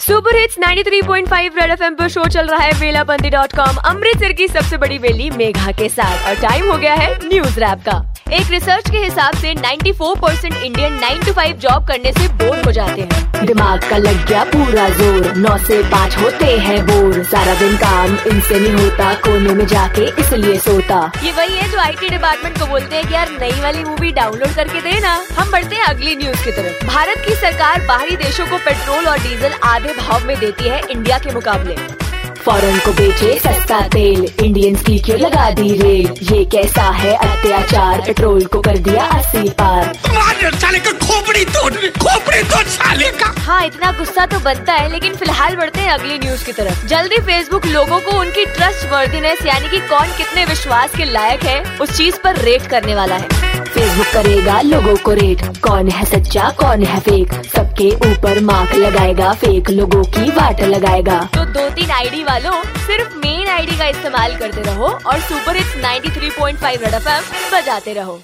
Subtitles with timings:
[0.00, 4.48] Super hits 93.5 red FM पर show चल रहा है वेलाबंदी डॉट कॉम अमृतसर की
[4.48, 8.50] सबसे बड़ी वेली मेघा के साथ। और टाइम हो गया है न्यूज़ रैप का। एक
[8.50, 12.72] रिसर्च के हिसाब से 94 परसेंट इंडियन 9 टू 5 जॉब करने से बोर हो
[12.72, 17.54] जाते हैं। दिमाग का लग गया पूरा ज़ोर। नौ से पाँच होते हैं बोर। सारा
[17.54, 22.08] दिन काम इनसे नहीं होता कोने में जाके इसलिए सोता। ये वही है जो आईटी
[22.08, 25.84] डिपार्टमेंट को बोलते हैं कि यार नई वाली मूवी डाउनलोड करके देना। हम बढ़ते हैं
[25.84, 30.26] अगली न्यूज़ की तरफ़। भारत की सरकार बाहरी देशों को पेट्रोल और डीजल आधे भाव
[30.26, 31.76] में देती है इंडिया के मुकाबले।
[32.48, 36.06] फॉरेन को बेचे सस्ता तेल। इंडियंस की क्यों लगा दी रेल?
[36.22, 38.00] ये कैसा है अत्याचार?
[38.06, 39.92] पेट्रोल को कर दिया अस्सी पार।
[40.54, 45.16] साले का खोपड़ी तोड़ खोपड़ी तोड़ साले का। हाँ इतना गुस्सा तो बनता है लेकिन
[45.16, 49.68] फ़िलहाल बढ़ते हैं अगली न्यूज़ की तरफ़। जल्दी फेसबुक लोगों को उनकी ट्रस्ट वर्दीनेस यानी
[49.68, 54.06] कि कौन कितने विश्वास के लायक है उस चीज़ पर रेट करने वाला है। फेसबुक
[54.12, 59.70] करेगा लोगों को रेट कौन है सच्चा, कौन है फेक सबके ऊपर मार्क लगाएगा फेक
[59.70, 64.62] लोगों की वाट लगाएगा। तो दो तीन आईडी वालों सिर्फ़ मेन आईडी का इस्तेमाल करते
[64.62, 66.86] रहो और super hits 93.5 three point five
[67.52, 68.20] बजाते रहो।